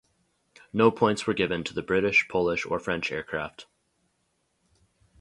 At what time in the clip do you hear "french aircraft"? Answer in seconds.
2.79-3.67